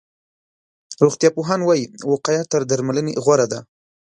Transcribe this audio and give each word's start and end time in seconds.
روغتيا 1.03 1.29
پوهان 1.35 1.61
وایي، 1.63 1.85
وقایه 2.11 2.43
تر 2.51 2.61
درملنې 2.69 3.13
غوره 3.23 3.45
ده. 3.51 3.59